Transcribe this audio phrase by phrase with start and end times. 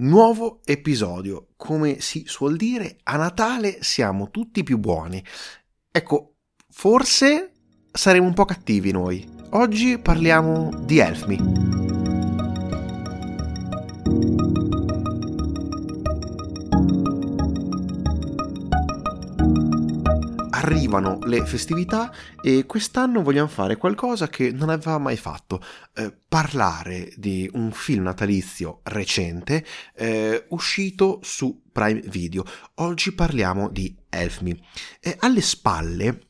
[0.00, 1.48] nuovo episodio.
[1.56, 5.22] Come si suol dire, a Natale siamo tutti più buoni.
[5.90, 6.34] Ecco,
[6.68, 7.52] forse
[7.90, 9.26] saremo un po' cattivi noi.
[9.50, 11.79] Oggi parliamo di Elfmi.
[20.90, 22.12] Arrivano le festività
[22.42, 25.62] e quest'anno vogliamo fare qualcosa che non aveva mai fatto,
[25.94, 29.64] eh, parlare di un film natalizio recente
[29.94, 32.44] eh, uscito su Prime Video.
[32.76, 34.60] Oggi parliamo di Elfmi.
[35.00, 36.28] Eh, alle spalle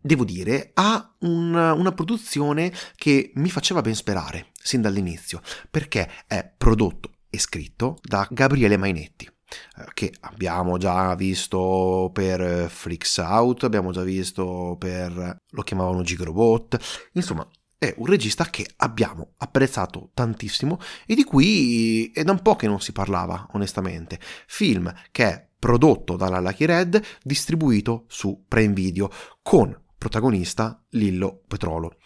[0.00, 6.50] devo dire, ha una, una, produzione che mi faceva ben sperare sin dall'inizio, perché è
[6.56, 9.28] prodotto e scritto da Gabriele Mainetti.
[9.76, 16.02] Eh, che abbiamo già visto per eh, Freaks Out, abbiamo già visto per lo chiamavano
[16.02, 17.48] Gigrobot, insomma
[17.78, 22.66] è un regista che abbiamo apprezzato tantissimo e di cui è da un po' che
[22.66, 24.18] non si parlava onestamente.
[24.46, 29.10] Film che è prodotto dalla Lucky Red, distribuito su Prime Video
[29.42, 31.96] con protagonista Lillo Petrolo.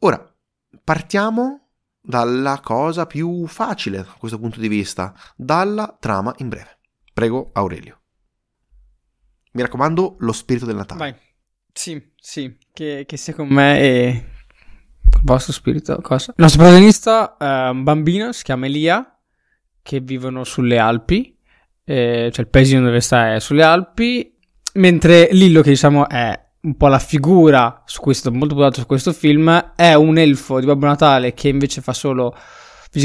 [0.00, 0.20] Ora
[0.82, 1.68] partiamo
[2.00, 6.79] dalla cosa più facile da questo punto di vista, dalla trama in breve.
[7.20, 8.00] Prego, Aurelio.
[9.52, 10.98] Mi raccomando, lo spirito del Natale.
[10.98, 11.14] Vai.
[11.70, 16.00] Sì, sì, che, che secondo me è il vostro spirito.
[16.00, 16.32] Cosa?
[16.34, 19.20] Il nostro protagonista è un bambino, si chiama Elia,
[19.82, 21.36] che vivono sulle Alpi.
[21.84, 24.38] Eh, cioè il paesino dove sta è sulle Alpi.
[24.76, 28.80] Mentre Lillo, che diciamo è un po' la figura su cui è stato molto puntato
[28.80, 32.34] su questo film, è un elfo di Babbo Natale che invece fa solo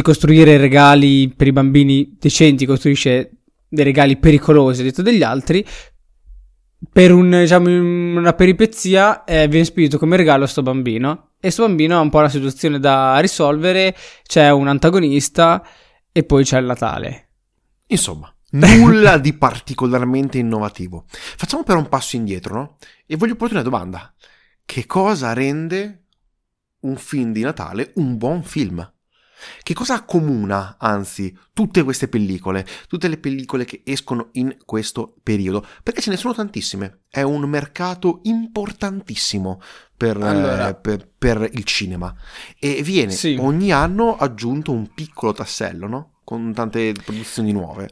[0.01, 3.41] costruire regali per i bambini decenti, costruisce
[3.75, 5.65] dei regali pericolosi detto degli altri.
[6.91, 11.31] Per un, diciamo, una peripezia eh, viene spedito come regalo a sto bambino.
[11.39, 13.95] E sto bambino ha un po' una situazione da risolvere.
[14.23, 15.63] C'è un antagonista
[16.11, 17.29] e poi c'è il Natale.
[17.87, 21.05] Insomma, nulla di particolarmente innovativo.
[21.07, 22.77] Facciamo però un passo indietro, no?
[23.05, 24.13] E voglio porti una domanda.
[24.63, 26.05] Che cosa rende
[26.81, 28.93] un film di Natale un buon film?
[29.61, 35.65] Che cosa accomuna, anzi, tutte queste pellicole, tutte le pellicole che escono in questo periodo?
[35.83, 37.01] Perché ce ne sono tantissime.
[37.09, 39.61] È un mercato importantissimo
[39.95, 40.69] per, allora.
[40.69, 42.15] eh, per, per il cinema.
[42.59, 43.37] E viene sì.
[43.39, 46.19] ogni anno aggiunto un piccolo tassello, no?
[46.23, 47.89] Con tante produzioni nuove.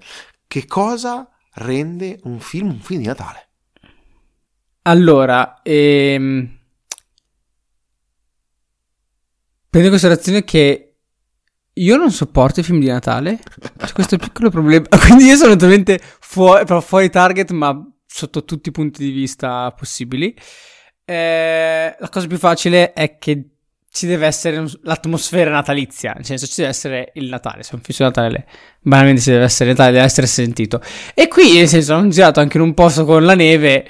[0.48, 3.50] Che cosa rende un film un film di Natale?
[4.84, 6.60] Allora, ehm...
[9.70, 10.93] prendo in considerazione che
[11.76, 13.40] io non sopporto i film di Natale.
[13.78, 14.86] C'è questo piccolo problema.
[15.00, 17.76] Quindi io sono totalmente fuori, fuori target, ma
[18.06, 20.36] sotto tutti i punti di vista possibili.
[21.06, 23.48] Eh, la cosa più facile è che
[23.94, 27.82] ci deve essere l'atmosfera natalizia, nel senso ci deve essere il Natale, se è un
[27.82, 28.48] film di Natale,
[28.82, 30.82] banalmente ci deve essere Natale, deve essere sentito.
[31.14, 33.88] E qui, nel senso, hanno girato anche in un posto con la neve,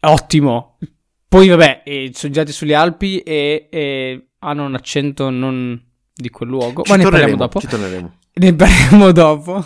[0.00, 0.78] ottimo.
[1.26, 5.80] Poi, vabbè, eh, sono girati sulle Alpi e, e hanno un accento non
[6.14, 6.82] di quel luogo.
[6.82, 7.60] Ci ma ne parliamo dopo.
[7.60, 8.18] Ci torneremo.
[8.36, 9.64] Ne parliamo dopo.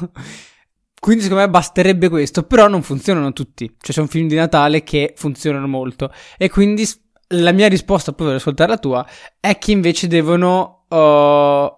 [1.00, 3.74] Quindi secondo me basterebbe questo, però non funzionano tutti.
[3.78, 6.12] Cioè un film di Natale che funzionano molto.
[6.36, 6.86] E quindi
[7.28, 9.06] la mia risposta, poi per ascoltare la tua,
[9.40, 10.84] è che invece devono...
[10.88, 11.76] Uh...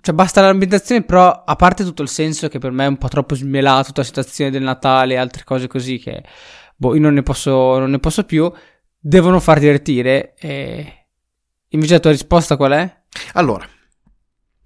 [0.00, 3.08] Cioè basta l'ambientazione, però a parte tutto il senso che per me è un po'
[3.08, 6.22] troppo smelato, tutta la situazione del Natale e altre cose così che...
[6.76, 8.50] Boh, io non ne posso, non ne posso più.
[8.96, 10.92] Devono far divertire e...
[11.70, 12.97] Invece la tua risposta qual è?
[13.34, 13.68] Allora,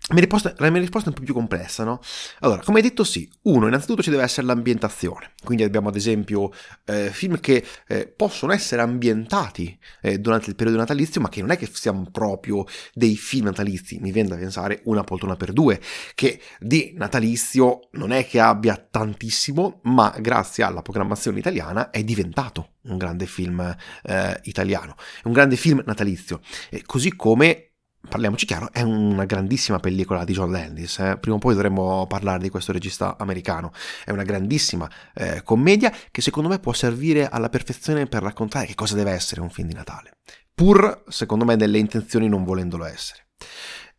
[0.08, 2.00] la mia, risposta, la mia risposta, è un po' più complessa, no?
[2.40, 3.30] Allora, come hai detto, sì.
[3.42, 5.34] Uno, innanzitutto ci deve essere l'ambientazione.
[5.44, 6.50] Quindi abbiamo ad esempio
[6.86, 11.50] eh, film che eh, possono essere ambientati eh, durante il periodo natalizio, ma che non
[11.50, 14.00] è che siano proprio dei film natalizi.
[14.00, 15.80] Mi viene da pensare Una poltrona per due,
[16.14, 22.72] che di natalizio non è che abbia tantissimo, ma grazie alla programmazione italiana è diventato
[22.82, 23.60] un grande film
[24.02, 24.96] eh, italiano.
[25.24, 26.40] un grande film natalizio.
[26.84, 27.72] così come
[28.08, 30.98] parliamoci chiaro, è una grandissima pellicola di John Landis.
[30.98, 31.18] Eh?
[31.18, 33.72] Prima o poi dovremmo parlare di questo regista americano.
[34.04, 38.74] È una grandissima eh, commedia che secondo me può servire alla perfezione per raccontare che
[38.74, 40.18] cosa deve essere un film di Natale.
[40.54, 43.27] Pur, secondo me, nelle intenzioni non volendolo essere.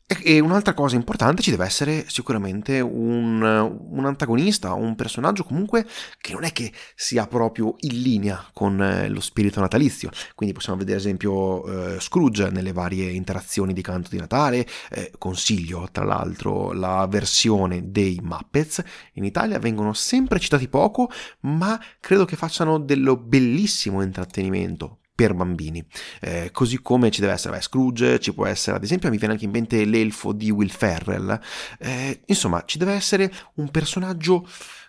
[0.05, 5.87] E un'altra cosa importante ci deve essere sicuramente un, un, antagonista, un personaggio comunque
[6.19, 10.11] che non è che sia proprio in linea con eh, lo spirito natalizio.
[10.35, 14.67] Quindi possiamo vedere ad esempio eh, Scrooge nelle varie interazioni di canto di Natale.
[14.91, 18.83] Eh, consiglio tra l'altro la versione dei Muppets.
[19.13, 21.09] In Italia vengono sempre citati poco,
[21.41, 25.85] ma credo che facciano dello bellissimo intrattenimento per bambini.
[26.21, 29.33] Eh, così come ci deve essere beh, Scrooge, ci può essere, ad esempio, mi viene
[29.33, 31.39] anche in mente l'elfo di Will Ferrell.
[31.79, 34.47] Eh, insomma, ci deve essere un personaggio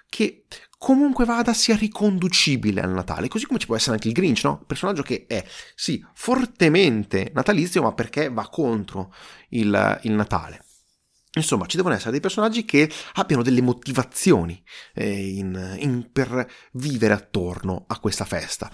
[0.08, 0.44] che
[0.78, 4.62] comunque vada sia riconducibile al Natale, così come ci può essere anche il Grinch, no?
[4.66, 5.44] Personaggio che è,
[5.74, 9.12] sì, fortemente natalizio, ma perché va contro
[9.50, 10.64] il, il Natale.
[11.36, 14.62] Insomma, ci devono essere dei personaggi che abbiano delle motivazioni
[14.94, 18.70] eh, in, in, per vivere attorno a questa festa.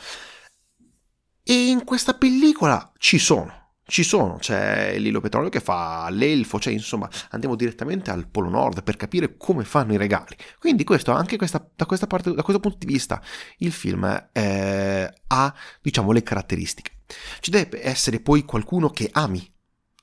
[1.43, 3.59] E in questa pellicola ci sono.
[3.91, 8.85] Ci sono, c'è Lilo Petrolio che fa l'elfo, cioè insomma andiamo direttamente al Polo Nord
[8.85, 10.37] per capire come fanno i regali.
[10.61, 13.21] Quindi questo, anche questa, da, questa parte, da questo punto di vista
[13.59, 16.93] il film eh, ha diciamo le caratteristiche.
[17.41, 19.53] Ci deve essere poi qualcuno che ami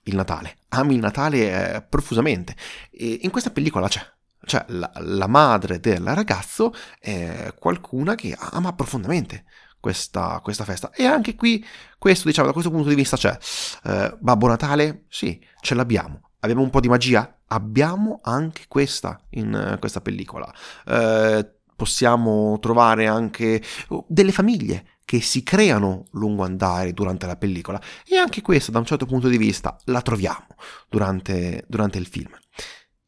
[0.04, 2.58] il Natale, ami il Natale eh, profusamente
[2.92, 4.02] e in questa pellicola c'è.
[4.44, 9.46] Cioè la, la madre del ragazzo è qualcuna che ama profondamente
[9.88, 10.92] questa, questa, festa.
[10.92, 11.66] E anche qui,
[11.98, 13.38] questo, diciamo, da questo punto di vista c'è.
[13.86, 15.06] Eh, Babbo Natale?
[15.08, 16.32] Sì, ce l'abbiamo.
[16.42, 17.40] Abbiamo un po' di magia?
[17.48, 20.54] Abbiamo anche questa in uh, questa pellicola.
[20.86, 27.82] Eh, possiamo trovare anche uh, delle famiglie che si creano lungo andare durante la pellicola.
[28.06, 30.48] E anche questa, da un certo punto di vista, la troviamo
[30.90, 32.38] durante, durante il film.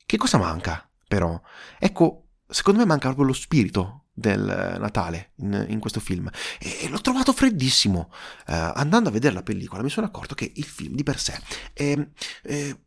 [0.06, 1.40] Che cosa manca, però?
[1.78, 6.30] Ecco, secondo me manca proprio lo spirito del Natale in, in questo film
[6.60, 8.12] e, l'ho trovato freddissimo.
[8.48, 11.40] Uh, andando a vedere la pellicola mi sono accorto che il film di per sé
[11.74, 11.98] è,
[12.44, 12.78] è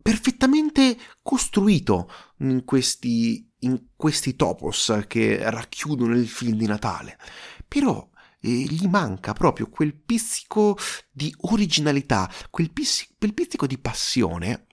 [0.00, 7.18] perfettamente costruito in questi, in questi topos che racchiudono il film di Natale.
[7.66, 8.08] Però
[8.40, 10.78] eh, gli manca proprio quel pizzico
[11.10, 14.66] di originalità, quel, pizzico, quel pizzico di passione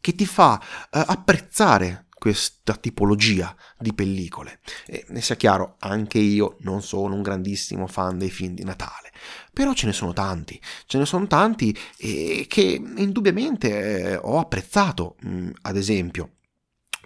[0.00, 4.60] che ti fa uh, apprezzare questa tipologia di pellicole.
[4.86, 9.10] E ne sia chiaro, anche io non sono un grandissimo fan dei film di Natale,
[9.52, 13.70] però ce ne sono tanti, ce ne sono tanti eh, che indubbiamente
[14.12, 16.34] eh, ho apprezzato, mh, ad esempio.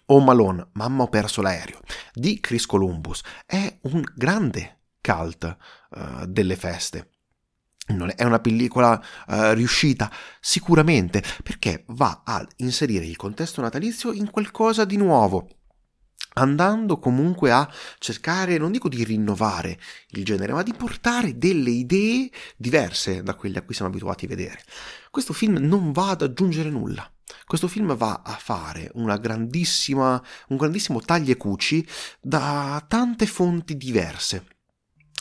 [0.09, 1.81] Home Alone, Mamma ho perso l'aereo,
[2.13, 5.57] di Chris Columbus, è un grande cult
[5.91, 7.16] uh, delle feste.
[7.89, 10.11] Non è una pellicola uh, riuscita
[10.41, 15.49] sicuramente perché va a inserire il contesto natalizio in qualcosa di nuovo
[16.39, 19.79] andando comunque a cercare, non dico di rinnovare
[20.11, 24.29] il genere, ma di portare delle idee diverse da quelle a cui siamo abituati a
[24.29, 24.63] vedere.
[25.11, 27.11] Questo film non va ad aggiungere nulla.
[27.45, 30.21] Questo film va a fare un grandissimo
[31.05, 31.87] taglia e cuci
[32.21, 34.56] da tante fonti diverse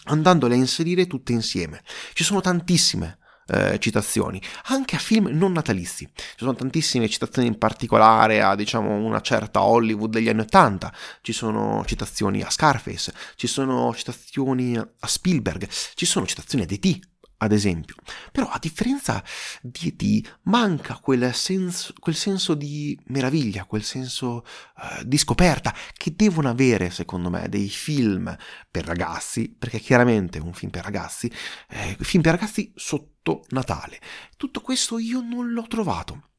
[0.05, 1.81] andandole a inserire tutte insieme.
[2.13, 6.09] Ci sono tantissime eh, citazioni, anche a film non natalizi.
[6.15, 11.33] Ci sono tantissime citazioni in particolare a diciamo una certa Hollywood degli anni 80, ci
[11.33, 16.99] sono citazioni a Scarface, ci sono citazioni a Spielberg, ci sono citazioni a DT
[17.37, 17.95] ad esempio.
[18.31, 19.23] Però a differenza
[19.61, 20.37] di E.T.
[20.43, 24.43] manca quel senso, quel senso di meraviglia, quel senso
[24.77, 28.35] uh, di scoperta che devono avere, secondo me, dei film
[28.69, 31.31] per ragazzi, perché chiaramente è un film per ragazzi,
[31.69, 33.99] eh, film per ragazzi sotto Natale.
[34.37, 36.29] Tutto questo io non l'ho trovato.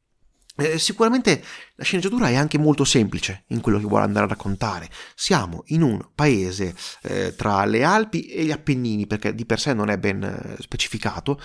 [0.59, 1.45] Eh, sicuramente
[1.75, 4.89] la sceneggiatura è anche molto semplice in quello che vuole andare a raccontare.
[5.15, 9.75] Siamo in un paese eh, tra le Alpi e gli Appennini, perché di per sé
[9.75, 11.39] non è ben eh, specificato,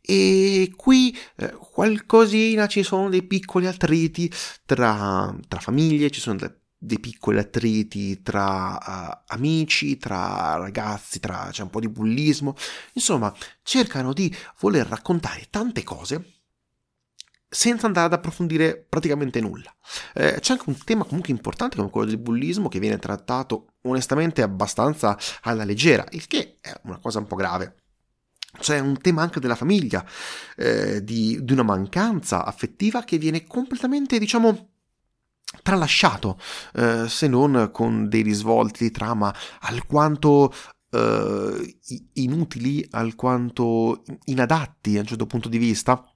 [0.00, 4.32] e qui eh, qualcosina ci sono dei piccoli attriti
[4.64, 11.48] tra, tra famiglie, ci sono de- dei piccoli attriti tra uh, amici, tra ragazzi, tra,
[11.50, 12.54] c'è un po' di bullismo.
[12.92, 16.43] Insomma, cercano di voler raccontare tante cose
[17.54, 19.72] senza andare ad approfondire praticamente nulla.
[20.12, 24.42] Eh, c'è anche un tema comunque importante come quello del bullismo che viene trattato onestamente
[24.42, 27.76] abbastanza alla leggera, il che è una cosa un po' grave.
[28.58, 30.04] C'è un tema anche della famiglia,
[30.56, 34.70] eh, di, di, una mancanza affettiva che viene completamente, diciamo,
[35.62, 36.38] tralasciato,
[36.74, 40.52] eh, se non con dei risvolti di trama alquanto
[40.90, 41.78] eh,
[42.14, 46.13] inutili, alquanto inadatti a un certo punto di vista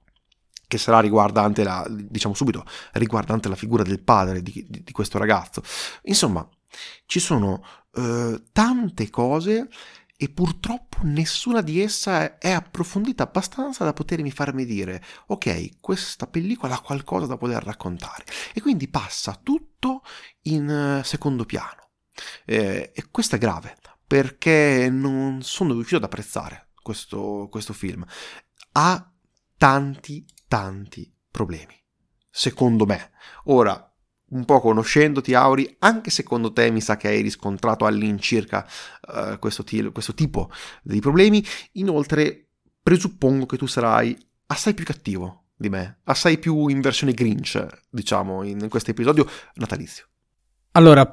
[0.69, 5.17] che sarà riguardante la, diciamo subito, riguardante la figura del padre di, di, di questo
[5.17, 5.63] ragazzo.
[6.03, 6.47] Insomma,
[7.07, 7.63] ci sono
[7.95, 9.67] eh, tante cose
[10.15, 16.75] e purtroppo nessuna di esse è approfondita abbastanza da potermi farmi dire ok, questa pellicola
[16.75, 20.03] ha qualcosa da poter raccontare e quindi passa tutto
[20.43, 21.89] in uh, secondo piano.
[22.45, 28.05] Eh, e questo è grave perché non sono riuscito ad apprezzare questo, questo film.
[28.73, 29.11] Ha
[29.57, 31.73] tanti tanti problemi.
[32.29, 33.11] Secondo me.
[33.45, 33.89] Ora,
[34.31, 38.67] un po' conoscendoti, Auri, anche secondo te mi sa che hai riscontrato all'incirca
[39.07, 40.51] uh, questo, t- questo tipo
[40.83, 41.43] di problemi.
[41.73, 42.49] Inoltre,
[42.83, 48.43] presuppongo che tu sarai assai più cattivo di me, assai più in versione Grinch, diciamo,
[48.43, 50.07] in questo episodio natalizio.
[50.71, 51.05] Allora,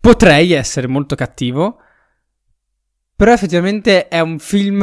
[0.00, 1.78] potrei essere molto cattivo,
[3.14, 4.80] però effettivamente è un film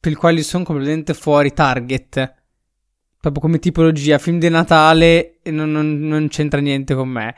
[0.00, 2.39] per il quale sono completamente fuori target.
[3.20, 7.34] Proprio come tipologia, film di Natale non, non, non c'entra niente con me.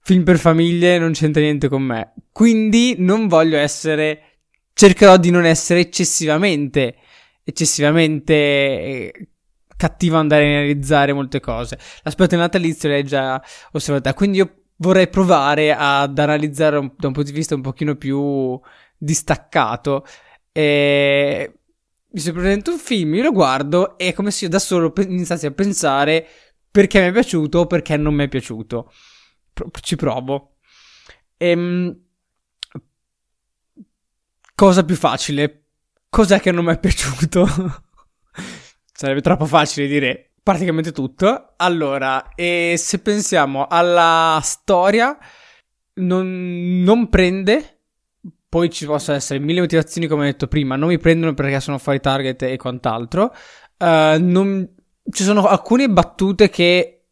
[0.00, 2.14] Film per famiglie non c'entra niente con me.
[2.32, 4.22] Quindi non voglio essere.
[4.72, 6.96] Cercherò di non essere eccessivamente.
[7.44, 9.28] Eccessivamente eh,
[9.76, 11.78] cattivo andare a analizzare molte cose.
[12.02, 14.14] L'aspetto natalizio l'hai già osservato.
[14.14, 18.58] Quindi io vorrei provare ad analizzare un, da un punto di vista un pochino più
[18.96, 20.06] distaccato.
[20.50, 21.52] E
[22.16, 24.90] mi si presenta un film, io lo guardo e è come se io da solo
[24.96, 26.26] iniziassi a pensare
[26.70, 28.90] perché mi è piaciuto o perché non mi è piaciuto.
[29.82, 30.56] Ci provo.
[31.36, 31.94] Ehm,
[34.54, 35.64] cosa più facile?
[36.08, 37.46] Cos'è che non mi è piaciuto?
[38.94, 41.52] Sarebbe troppo facile dire praticamente tutto.
[41.56, 45.18] Allora, e se pensiamo alla storia,
[45.96, 47.75] non, non prende
[48.48, 50.76] poi ci possono essere mille motivazioni, come ho detto prima.
[50.76, 53.34] Non mi prendono perché sono fuori target e quant'altro.
[53.78, 54.68] Uh, non...
[55.08, 57.04] Ci sono alcune battute che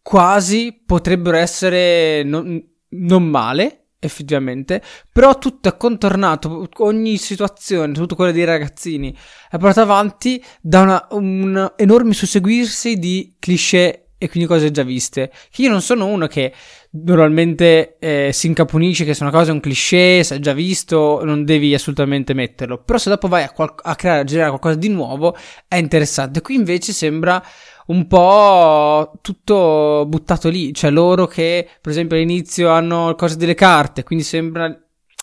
[0.00, 4.82] quasi potrebbero essere non, non male, effettivamente,
[5.12, 9.14] però tutto è contornato, ogni situazione, tutto quello dei ragazzini,
[9.50, 15.30] è portato avanti da una, un enorme susseguirsi di cliché e quindi cose già viste.
[15.50, 16.52] Che io non sono uno che
[16.90, 21.22] normalmente eh, si incapunisce che se una cosa è un cliché, se è già visto,
[21.24, 22.82] non devi assolutamente metterlo.
[22.82, 26.40] Però se dopo vai a, qual- a creare, a generare qualcosa di nuovo, è interessante.
[26.40, 27.42] Qui invece sembra
[27.86, 30.72] un po' tutto buttato lì.
[30.72, 34.74] Cioè loro che, per esempio, all'inizio hanno cose delle carte, quindi sembra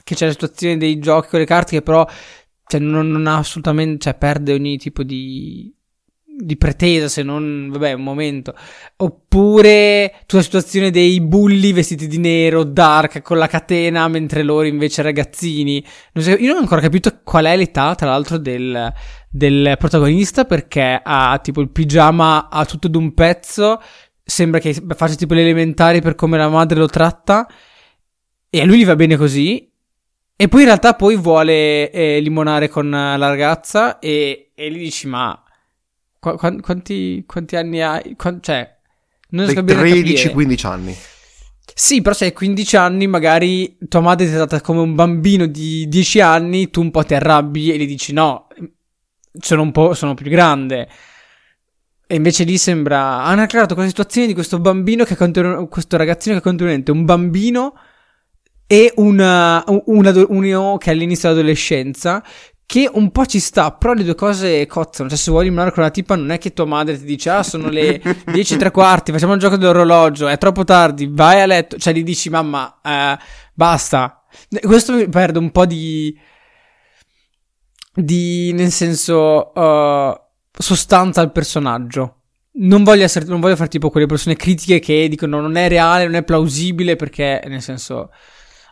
[0.03, 2.07] che c'è la situazione dei giochi con le carte che però
[2.67, 5.74] cioè, non, non ha assolutamente, cioè perde ogni tipo di
[6.37, 8.53] di pretesa, se non, vabbè, un momento.
[8.97, 15.01] Oppure tutta situazione dei bulli vestiti di nero, dark, con la catena, mentre loro invece
[15.01, 15.83] ragazzini.
[16.13, 18.93] Non so, io non ho ancora capito qual è l'età, tra l'altro, del,
[19.29, 23.81] del protagonista, perché ha tipo il pigiama a tutto d'un pezzo,
[24.23, 27.47] sembra che faccia tipo le elementari per come la madre lo tratta,
[28.49, 29.71] e a lui gli va bene così.
[30.37, 35.07] E poi in realtà poi vuole eh, limonare con la ragazza e, e gli dici
[35.07, 35.44] ma
[36.33, 38.15] Qu- quanti, quanti, anni hai?
[38.15, 38.75] Qu- cioè,
[39.29, 40.95] non riesco 13-15 anni.
[41.71, 45.45] Sì, però se hai 15 anni, magari tua madre ti è trattata come un bambino
[45.45, 48.47] di 10 anni, tu un po' ti arrabbi e gli dici no,
[49.39, 50.87] sono un po' sono più grande.
[52.07, 53.23] E invece lì sembra.
[53.23, 57.05] Hanno creato quella situazione di questo bambino che è questo ragazzino che è continuamente un
[57.05, 57.73] bambino
[58.65, 62.23] e una, un, un, uno che è all'inizio dell'adolescenza
[62.65, 65.09] che un po' ci sta, però le due cose cozzano.
[65.09, 67.43] Cioè, se vuoi limonare con una tipa, non è che tua madre ti dice: Ah,
[67.43, 71.45] sono le 10 e tre quarti, facciamo il gioco dell'orologio, è troppo tardi, vai a
[71.45, 71.77] letto.
[71.77, 73.17] Cioè, gli dici, mamma, eh,
[73.53, 74.23] basta.
[74.61, 76.17] Questo mi perde un po' di.
[77.93, 78.51] di.
[78.53, 79.51] nel senso.
[79.53, 80.23] Uh,
[80.57, 82.21] sostanza al personaggio.
[82.57, 86.05] Non voglio, essere, non voglio fare tipo quelle persone critiche che dicono non è reale,
[86.05, 88.11] non è plausibile, perché nel senso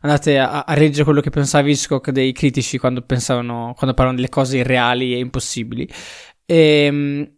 [0.03, 4.29] andate a, a reggere quello che pensava Hitchcock dei critici quando pensavano, quando parlano delle
[4.29, 5.89] cose irreali e impossibili.
[6.45, 6.55] E,
[6.86, 7.31] ehm,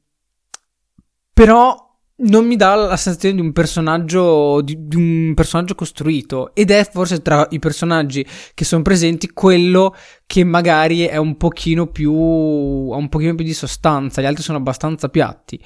[1.34, 1.84] però
[2.18, 6.88] non mi dà la sensazione di un personaggio di, di, un personaggio costruito ed è
[6.90, 9.94] forse tra i personaggi che sono presenti quello
[10.26, 14.60] che magari è un pochino più ha un pochino più di sostanza gli altri sono
[14.60, 15.62] abbastanza piatti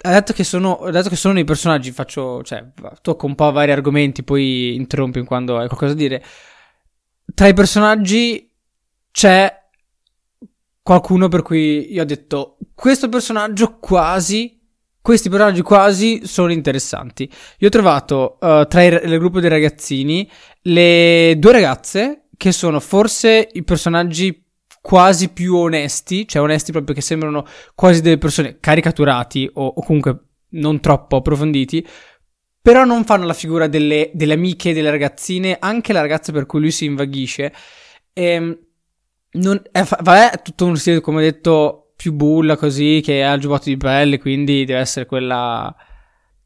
[0.00, 2.64] detto che sono, detto che sono nei personaggi, faccio, cioè,
[3.00, 6.24] tocco un po' vari argomenti, poi interrompi quando hai qualcosa da dire.
[7.34, 8.50] Tra i personaggi
[9.10, 9.52] c'è
[10.82, 14.58] qualcuno per cui io ho detto, questo personaggio quasi,
[15.02, 17.30] questi personaggi quasi sono interessanti.
[17.58, 20.30] Io ho trovato uh, tra il, il gruppo dei ragazzini
[20.62, 24.47] le due ragazze che sono forse i personaggi
[24.88, 30.18] quasi più onesti, cioè onesti proprio che sembrano quasi delle persone caricaturati o, o comunque
[30.52, 31.86] non troppo approfonditi,
[32.62, 36.60] però non fanno la figura delle, delle, amiche, delle ragazzine, anche la ragazza per cui
[36.60, 37.52] lui si invaghisce.
[38.14, 38.58] E, ehm,
[39.32, 43.42] non, è, vabbè, tutto un stile, come ho detto, più bulla così, che ha il
[43.42, 45.76] giubbotto di pelle, quindi deve essere quella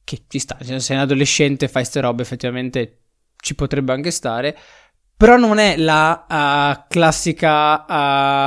[0.02, 0.58] che ci sta.
[0.60, 3.02] Se sei un adolescente e fai queste robe, effettivamente
[3.36, 4.58] ci potrebbe anche stare.
[5.16, 7.84] Però non è la uh, classica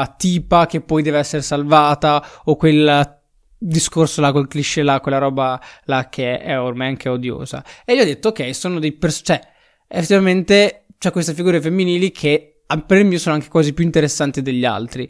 [0.02, 3.22] uh, tipa che poi deve essere salvata o quel
[3.58, 7.64] discorso là, quel cliché là, quella roba là che è ormai anche odiosa.
[7.86, 9.44] E gli ho detto, ok, sono dei personaggi...
[9.44, 9.54] Cioè,
[9.88, 14.66] effettivamente c'è queste figure femminili che per il mio sono anche quasi più interessanti degli
[14.66, 15.10] altri.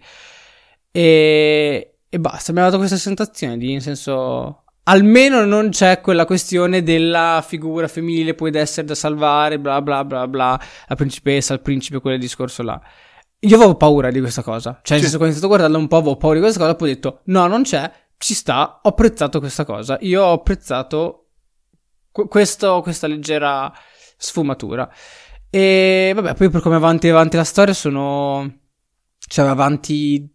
[0.92, 2.54] E, e basta.
[2.54, 7.88] Mi ha dato questa sensazione di, in senso, almeno non c'è quella questione della figura
[7.88, 12.64] femminile da essere da salvare, bla bla bla bla, la principessa, il principe, quel discorso
[12.64, 12.82] là.
[13.40, 14.80] Io avevo paura di questa cosa.
[14.82, 16.90] Cioè, senso, quando ho iniziato a guardarla un po', avevo paura di questa cosa, poi
[16.90, 19.98] ho detto, no, non c'è, ci sta, ho apprezzato questa cosa.
[20.02, 21.28] Io ho apprezzato
[22.12, 23.72] questo, questa leggera
[24.18, 24.90] sfumatura.
[25.50, 28.60] E vabbè, poi per come avanti avanti la storia sono...
[29.28, 30.28] Cioè, avanti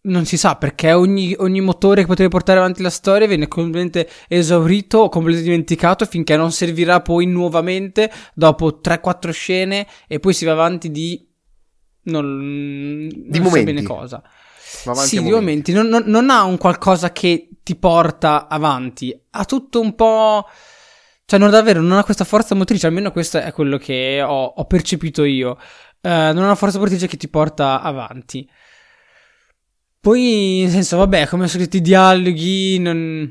[0.00, 4.08] non si sa perché ogni, ogni, motore che potrebbe portare avanti la storia viene completamente
[4.28, 10.44] esaurito o completamente dimenticato finché non servirà poi nuovamente dopo 3-4 scene e poi si
[10.44, 11.26] va avanti di
[12.04, 14.22] non, di non so bene cosa.
[14.94, 15.72] Sì, di momenti.
[15.72, 20.46] Non, non, non, ha un qualcosa che ti porta avanti, ha tutto un po'.
[21.24, 24.64] Cioè, non davvero, non ha questa forza motrice, almeno questo è quello che ho, ho
[24.64, 25.58] percepito io.
[26.00, 28.48] Uh, non ha una forza motrice che ti porta avanti.
[30.08, 33.30] Poi, nel senso, vabbè, come sono scritti i dialoghi, non...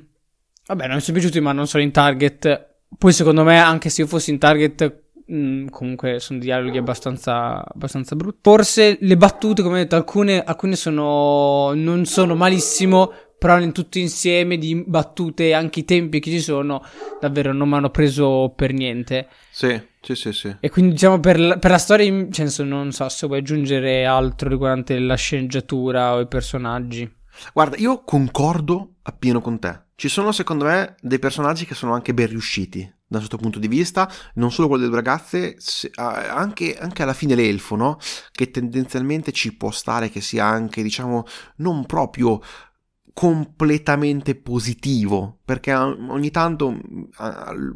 [0.68, 2.76] Vabbè, non mi sono piaciuti, ma non sono in target.
[2.96, 7.66] Poi, secondo me, anche se io fossi in target, mh, mm, comunque sono dialoghi abbastanza,
[7.68, 8.42] abbastanza brutti.
[8.44, 11.74] Forse le battute, come ho detto, alcune, alcune sono...
[11.74, 16.86] non sono malissimo, però in tutto insieme di battute, anche i tempi che ci sono,
[17.20, 19.30] davvero non mi hanno preso per niente.
[19.50, 20.56] Sì, sì, sì, sì.
[20.60, 24.06] E quindi diciamo per la, per la storia, in senso, non so se vuoi aggiungere
[24.06, 27.10] altro riguardante la sceneggiatura o i personaggi.
[27.54, 29.82] Guarda, io concordo appieno con te.
[29.96, 33.58] Ci sono, secondo me, dei personaggi che sono anche ben riusciti da un certo punto
[33.58, 37.98] di vista, non solo quello delle due ragazze, se, anche, anche, alla fine l'elfo, no?
[38.32, 41.24] Che tendenzialmente ci può stare che sia anche, diciamo,
[41.58, 42.42] non proprio
[43.18, 46.80] completamente positivo perché ogni tanto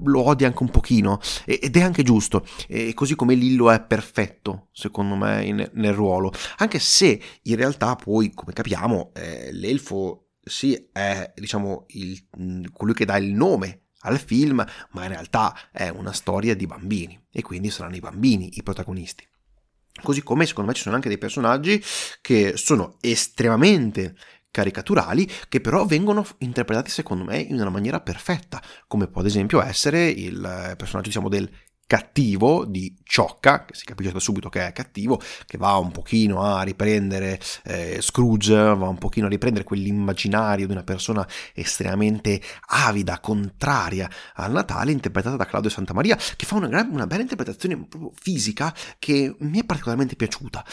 [0.03, 4.67] lo odia anche un pochino ed è anche giusto e così come Lillo è perfetto
[4.71, 6.31] secondo me nel ruolo.
[6.57, 12.23] Anche se in realtà poi come capiamo eh, l'elfo sì è diciamo il,
[12.71, 17.19] colui che dà il nome al film ma in realtà è una storia di bambini
[17.31, 19.27] e quindi saranno i bambini i protagonisti.
[20.03, 21.83] Così come secondo me ci sono anche dei personaggi
[22.21, 24.15] che sono estremamente
[24.51, 29.61] caricaturali che però vengono interpretati secondo me in una maniera perfetta, come può ad esempio
[29.61, 31.49] essere il personaggio diciamo del
[31.91, 36.41] cattivo di Ciocca, che si capisce da subito che è cattivo, che va un pochino
[36.41, 43.19] a riprendere eh, Scrooge, va un pochino a riprendere quell'immaginario di una persona estremamente avida,
[43.19, 48.13] contraria al Natale, interpretata da Claudio Santamaria, che fa una, gran, una bella interpretazione proprio
[48.15, 50.63] fisica che mi è particolarmente piaciuta.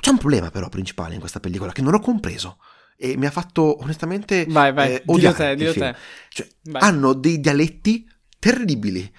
[0.00, 2.56] C'è un problema però principale in questa pellicola che non ho compreso
[2.96, 5.94] e mi ha fatto onestamente vai, vai, eh, dillo te, dillo te.
[6.28, 9.10] Cioè, hanno dei dialetti terribili.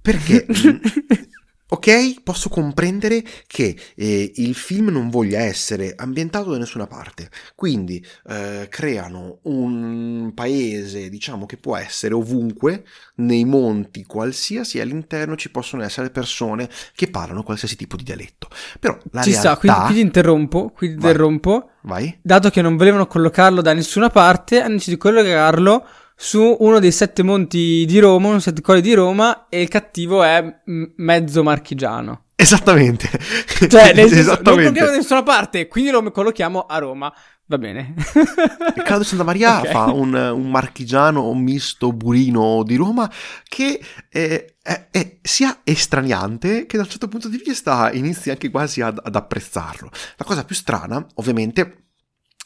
[0.00, 0.46] Perché?
[0.54, 0.76] Mm,
[1.66, 8.04] Ok, posso comprendere che eh, il film non voglia essere ambientato da nessuna parte, quindi
[8.28, 12.84] eh, creano un paese, diciamo, che può essere ovunque,
[13.16, 18.48] nei monti qualsiasi, all'interno ci possono essere persone che parlano qualsiasi tipo di dialetto.
[18.78, 19.52] Però la ci realtà...
[19.52, 21.10] sta, quindi, quindi interrompo, quindi Vai.
[21.10, 21.70] interrompo.
[21.80, 22.18] Vai.
[22.20, 26.92] Dato che non volevano collocarlo da nessuna parte, hanno deciso di collocarlo su uno dei
[26.92, 31.42] sette monti di Roma, uno dei sette colli di Roma, e il cattivo è mezzo
[31.42, 32.24] marchigiano.
[32.36, 33.08] Esattamente.
[33.68, 34.42] Cioè, nel senso, Esattamente.
[34.42, 37.12] non collochiamo da nessuna parte, quindi lo collochiamo a Roma.
[37.46, 37.94] Va bene.
[38.74, 39.70] Il Claudio Santa Maria okay.
[39.70, 43.10] fa un, un, marchigiano un misto burino di Roma
[43.46, 48.50] che è, è, è, sia estraniante che da un certo punto di vista inizi anche
[48.50, 49.90] quasi ad, ad apprezzarlo.
[50.16, 51.84] La cosa più strana, ovviamente,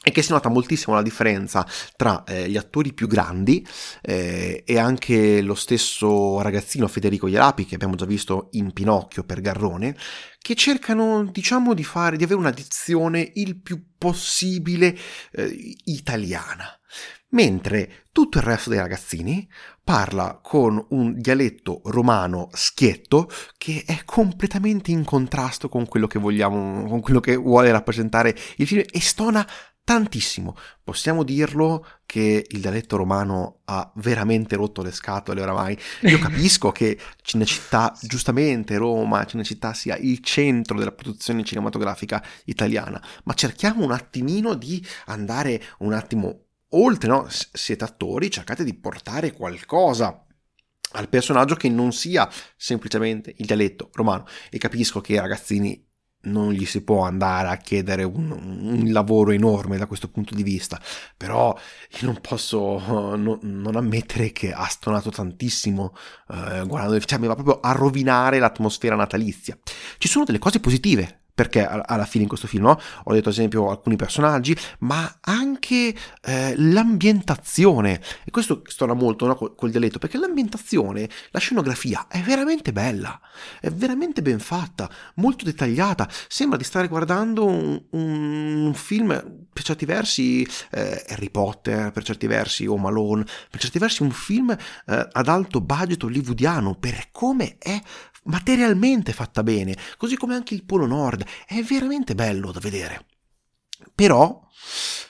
[0.08, 3.66] e che si nota moltissimo la differenza tra eh, gli attori più grandi
[4.00, 9.42] eh, e anche lo stesso ragazzino Federico Ierapi che abbiamo già visto in Pinocchio per
[9.42, 9.94] Garrone
[10.38, 14.96] che cercano diciamo di fare di avere una dizione il più possibile
[15.32, 16.72] eh, italiana.
[17.30, 19.46] Mentre tutto il resto dei ragazzini
[19.84, 26.88] parla con un dialetto romano schietto che è completamente in contrasto con quello che vogliamo
[26.88, 29.46] con quello che vuole rappresentare il film e stona
[29.88, 30.54] tantissimo.
[30.84, 35.78] Possiamo dirlo che il dialetto romano ha veramente rotto le scatole oramai.
[36.02, 43.32] Io capisco che Cinecittà, giustamente Roma, Cinecittà sia il centro della produzione cinematografica italiana, ma
[43.32, 47.26] cerchiamo un attimino di andare un attimo oltre, no?
[47.30, 50.22] Siete attori, cercate di portare qualcosa
[50.92, 54.26] al personaggio che non sia semplicemente il dialetto romano.
[54.50, 55.87] E capisco che i ragazzini
[56.28, 60.42] non gli si può andare a chiedere un, un, lavoro enorme da questo punto di
[60.42, 60.80] vista,
[61.16, 61.56] però
[62.00, 62.78] io non posso
[63.16, 65.94] no, non ammettere che ha stonato tantissimo
[66.28, 69.56] eh, guardando, cioè mi va proprio a rovinare l'atmosfera natalizia.
[69.98, 72.80] Ci sono delle cose positive perché alla fine in questo film no?
[73.04, 78.00] ho detto ad esempio alcuni personaggi, ma anche eh, l'ambientazione.
[78.24, 79.36] E questo stona molto no?
[79.36, 83.20] col, dialetto, perché l'ambientazione, la scenografia è veramente bella,
[83.60, 86.08] è veramente ben fatta, molto dettagliata.
[86.26, 89.06] Sembra di stare guardando un, un film,
[89.52, 94.10] per certi versi eh, Harry Potter, per certi versi Home Alone, per certi versi un
[94.10, 97.80] film eh, ad alto budget hollywoodiano, per come è
[98.28, 103.06] materialmente fatta bene, così come anche il Polo Nord, è veramente bello da vedere.
[103.94, 104.46] Però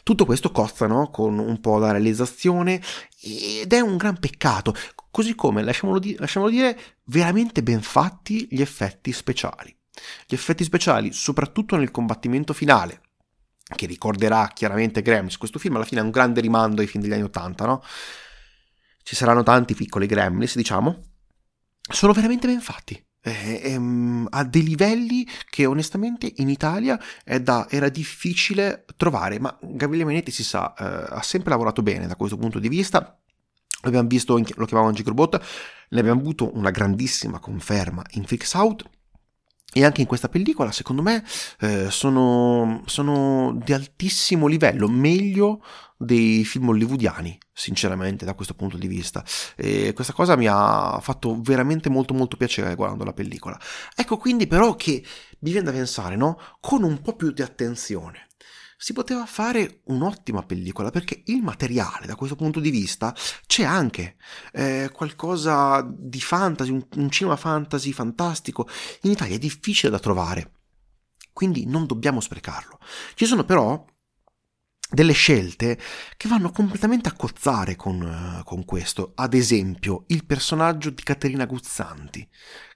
[0.03, 1.11] tutto questo costa no?
[1.11, 2.81] con un po' la realizzazione
[3.21, 4.75] ed è un gran peccato,
[5.11, 9.75] così come, lasciamolo, di- lasciamolo dire, veramente ben fatti gli effetti speciali.
[10.27, 13.03] Gli effetti speciali, soprattutto nel combattimento finale,
[13.75, 17.13] che ricorderà chiaramente Gremlins, questo film alla fine è un grande rimando ai film degli
[17.13, 17.83] anni Ottanta, no?
[19.03, 21.03] Ci saranno tanti piccoli Gremlins, diciamo,
[21.91, 26.99] sono veramente ben fatti eh, ehm, a dei livelli che onestamente in Italia
[27.41, 32.17] da, era difficile trovare, ma Gabriele Menetti si sa, eh, ha sempre lavorato bene da
[32.17, 33.19] questo punto di vista.
[33.83, 35.41] L'abbiamo visto, in, lo chiamavano Gigrobot,
[35.91, 38.85] ne abbiamo avuto una grandissima conferma in Fix Out.
[39.71, 41.23] E anche in questa pellicola, secondo me,
[41.61, 45.63] eh, sono, sono di altissimo livello, meglio
[45.99, 49.23] dei film hollywoodiani, sinceramente, da questo punto di vista.
[49.57, 53.61] E questa cosa mi ha fatto veramente molto molto piacere guardando la pellicola.
[53.95, 55.05] Ecco quindi però che
[55.41, 56.39] mi viene da pensare, no?
[56.61, 58.28] Con un po' più di attenzione.
[58.81, 63.13] Si poteva fare un'ottima pellicola perché il materiale da questo punto di vista
[63.45, 64.17] c'è anche
[64.53, 68.69] eh, qualcosa di fantasy, un, un cinema fantasy fantastico.
[69.03, 70.53] In Italia è difficile da trovare,
[71.33, 72.79] quindi non dobbiamo sprecarlo.
[73.15, 73.85] Ci sono però
[74.91, 75.79] delle scelte
[76.17, 79.13] che vanno completamente a cozzare con, uh, con, questo.
[79.15, 82.27] Ad esempio, il personaggio di Caterina Guzzanti,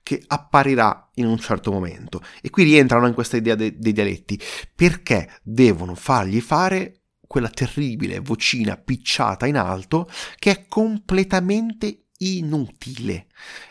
[0.03, 2.23] che apparirà in un certo momento.
[2.43, 4.41] E qui rientrano in questa idea de- dei dialetti,
[4.75, 13.27] perché devono fargli fare quella terribile vocina picciata in alto che è completamente inutile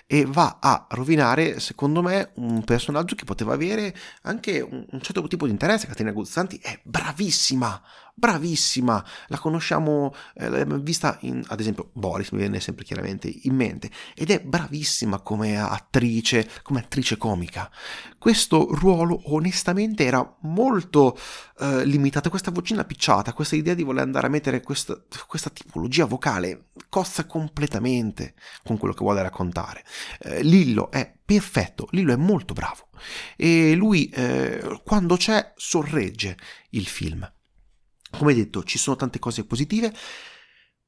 [0.06, 5.46] e va a rovinare, secondo me, un personaggio che poteva avere anche un certo tipo
[5.46, 5.88] di interesse.
[5.88, 7.82] Caterina Guzzanti è bravissima,
[8.22, 13.56] bravissima, la conosciamo, eh, l'abbiamo vista in, ad esempio, Boris mi viene sempre chiaramente in
[13.56, 17.68] mente, ed è bravissima come attrice, come attrice comica.
[18.20, 21.18] Questo ruolo onestamente era molto
[21.58, 26.06] eh, limitato, questa vocina picciata, questa idea di voler andare a mettere questa, questa tipologia
[26.06, 29.84] vocale cozza completamente con quello che vuole raccontare.
[30.20, 32.90] Eh, Lillo è perfetto, Lillo è molto bravo
[33.36, 36.38] e lui eh, quando c'è sorregge
[36.72, 37.28] il film.
[38.18, 39.94] Come detto, ci sono tante cose positive,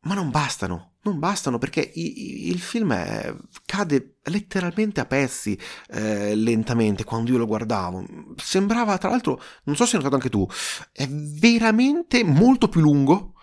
[0.01, 3.33] ma non bastano, non bastano perché i, i, il film è,
[3.65, 5.57] cade letteralmente a pezzi
[5.89, 8.05] eh, lentamente quando io lo guardavo.
[8.35, 10.47] Sembrava, tra l'altro, non so se hai notato anche tu,
[10.91, 13.33] è veramente molto più lungo.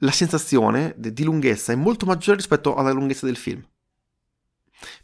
[0.00, 3.66] La sensazione di lunghezza è molto maggiore rispetto alla lunghezza del film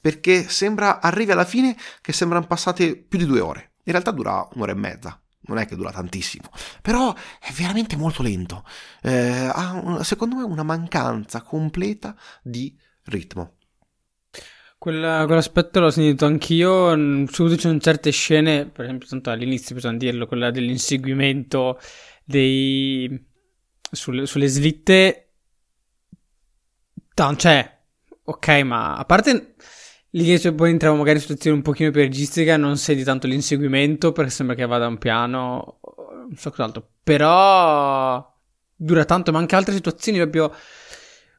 [0.00, 3.72] perché sembra, arrivi alla fine che sembrano passate più di due ore.
[3.84, 6.48] In realtà dura un'ora e mezza, non è che dura tantissimo,
[6.80, 8.64] però è veramente molto lento.
[9.02, 13.56] Eh, ha secondo me una mancanza completa di ritmo.
[14.78, 16.90] Quella, quell'aspetto l'ho sentito anch'io.
[17.26, 21.78] Subito ci sono certe scene, per esempio, tanto all'inizio bisogna dirlo, quella dell'inseguimento
[22.24, 23.26] dei,
[23.90, 25.34] sulle, sulle slitte.
[27.14, 27.80] Cioè,
[28.24, 29.54] ok, ma a parte
[30.12, 34.12] lì che poi entriamo magari in situazioni un pochino più registiche, non senti tanto l'inseguimento
[34.12, 35.78] perché sembra che vada un piano,
[36.28, 38.30] non so cos'altro, però
[38.74, 40.52] dura tanto, ma anche altre situazioni proprio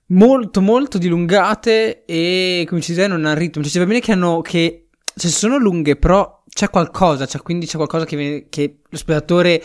[0.08, 4.12] molto molto dilungate e come ci dice non ha ritmo, cioè si va bene che
[4.12, 8.80] hanno che cioè sono lunghe, però c'è qualcosa, cioè quindi c'è qualcosa che, viene, che
[8.88, 9.64] lo spettatore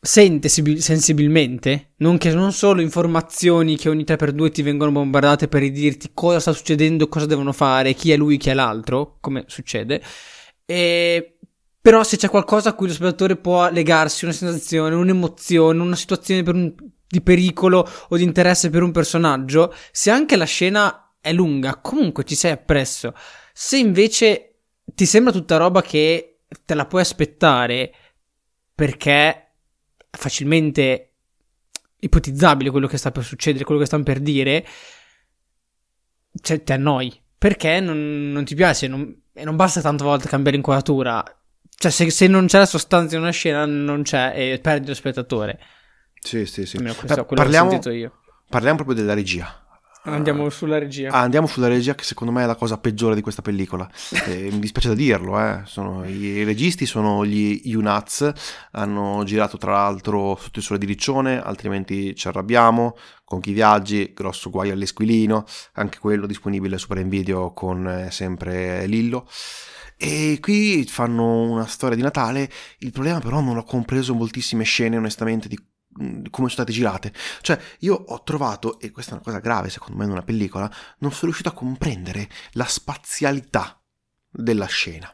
[0.00, 6.10] sente sensibilmente, non, che, non solo informazioni che ogni 3x2 ti vengono bombardate per dirti
[6.14, 10.02] cosa sta succedendo, cosa devono fare, chi è lui, chi è l'altro, come succede,
[10.64, 11.38] e,
[11.80, 16.42] però se c'è qualcosa a cui lo spettatore può legarsi, una sensazione, un'emozione, una situazione
[16.42, 16.74] per un,
[17.08, 22.24] di pericolo o di interesse per un personaggio, se anche la scena è lunga, comunque
[22.24, 23.14] ci sei appresso.
[23.52, 27.92] Se invece ti sembra tutta roba che te la puoi aspettare
[28.74, 29.45] perché
[30.16, 31.12] facilmente
[31.98, 34.66] ipotizzabile quello che sta per succedere, quello che stanno per dire,
[36.40, 37.22] cioè, ti annoi.
[37.38, 41.22] Perché non, non ti piace non, e non basta tante volte cambiare inquadratura.
[41.78, 44.94] Cioè, se, se, non c'è la sostanza in una scena, non c'è e perdi lo
[44.94, 45.58] spettatore.
[46.20, 46.76] Sì, sì, sì.
[46.76, 48.20] Almeno questo quello parliamo, che ho sentito io.
[48.48, 49.65] Parliamo proprio della regia.
[50.06, 51.10] Andiamo sulla regia.
[51.10, 53.88] Ah, andiamo sulla regia, che secondo me è la cosa peggiore di questa pellicola.
[54.26, 55.60] Eh, mi dispiace da dirlo, eh.
[55.66, 58.32] sono, i registi sono gli Unats,
[58.72, 64.12] hanno girato tra l'altro sotto il sole di Riccione, altrimenti ci arrabbiamo, con chi viaggi,
[64.14, 69.28] grosso guaio all'esquilino, anche quello disponibile su Prime Video con eh, sempre Lillo.
[69.96, 72.50] E qui fanno una storia di Natale.
[72.78, 75.58] Il problema, però, non ho compreso moltissime scene, onestamente, di
[75.96, 77.12] come sono state girate.
[77.40, 80.70] Cioè, io ho trovato, e questa è una cosa grave secondo me in una pellicola,
[80.98, 83.80] non sono riuscito a comprendere la spazialità
[84.30, 85.10] della scena.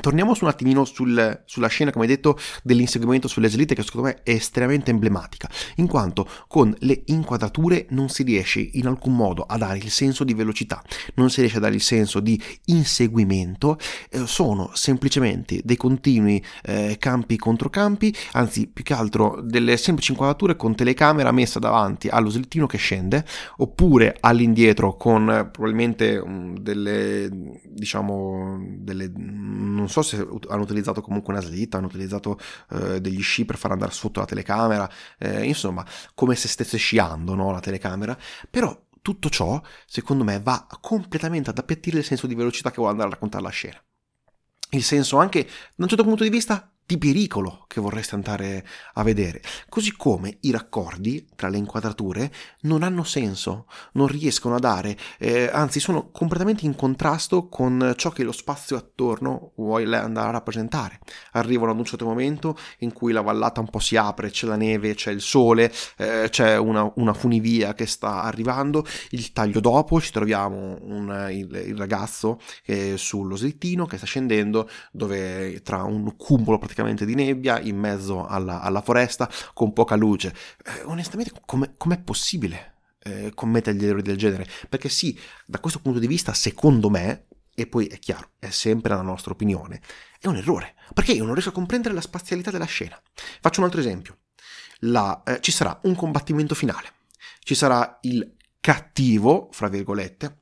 [0.00, 4.22] Torniamo su un attimino sul, sulla scena, come detto, dell'inseguimento sulle slite, che secondo me
[4.22, 9.56] è estremamente emblematica, in quanto con le inquadrature non si riesce in alcun modo a
[9.58, 10.82] dare il senso di velocità,
[11.14, 13.78] non si riesce a dare il senso di inseguimento,
[14.10, 20.12] eh, sono semplicemente dei continui eh, campi contro campi, anzi più che altro delle semplici
[20.12, 23.24] inquadrature con telecamera messa davanti allo slittino che scende,
[23.58, 27.28] oppure all'indietro con eh, probabilmente um, delle,
[27.68, 29.10] diciamo, delle
[29.82, 30.16] non so se
[30.48, 32.38] hanno utilizzato comunque una slitta, hanno utilizzato
[32.70, 37.34] eh, degli sci per far andare sotto la telecamera, eh, insomma, come se stesse sciando
[37.34, 38.16] no, la telecamera,
[38.48, 42.92] però tutto ciò, secondo me, va completamente ad appiattire il senso di velocità che vuole
[42.92, 43.82] andare a raccontare la scena.
[44.70, 49.02] Il senso anche, da un certo punto di vista, di pericolo che vorreste andare a
[49.02, 49.40] vedere.
[49.68, 52.30] Così come i raccordi tra le inquadrature
[52.62, 58.10] non hanno senso, non riescono a dare, eh, anzi sono completamente in contrasto con ciò
[58.10, 60.98] che lo spazio attorno vuole andare a rappresentare.
[61.32, 64.56] Arrivano ad un certo momento in cui la vallata un po' si apre, c'è la
[64.56, 70.00] neve, c'è il sole, eh, c'è una, una, funivia che sta arrivando, il taglio dopo
[70.00, 76.16] ci troviamo un, il, il, ragazzo eh, sullo slittino che sta scendendo dove tra un
[76.16, 80.34] cumulo praticamente praticamente di nebbia in mezzo alla, alla foresta con poca luce.
[80.64, 84.48] Eh, onestamente, come, com'è possibile eh, commettere degli errori del genere?
[84.68, 88.94] Perché sì, da questo punto di vista, secondo me, e poi è chiaro, è sempre
[88.94, 89.80] la nostra opinione,
[90.18, 93.00] è un errore, perché io non riesco a comprendere la spazialità della scena.
[93.40, 94.18] Faccio un altro esempio.
[94.84, 96.92] La, eh, ci sarà un combattimento finale,
[97.40, 100.38] ci sarà il cattivo, fra virgolette,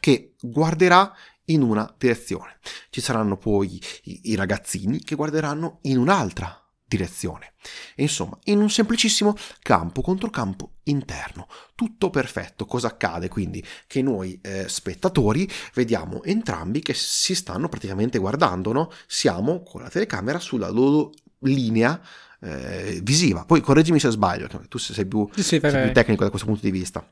[0.00, 1.14] che guarderà
[1.46, 2.58] in una direzione.
[2.90, 7.54] Ci saranno poi i, i ragazzini che guarderanno in un'altra direzione.
[7.94, 11.48] E insomma, in un semplicissimo campo contro campo interno.
[11.74, 12.66] Tutto perfetto.
[12.66, 13.64] Cosa accade quindi?
[13.86, 18.90] Che noi eh, spettatori vediamo entrambi che si stanno praticamente guardando, no?
[19.06, 22.00] Siamo con la telecamera sulla loro linea
[22.40, 23.44] eh, visiva.
[23.44, 26.70] Poi correggimi se sbaglio, tu sei più, sì, sei più tecnico da questo punto di
[26.70, 27.04] vista.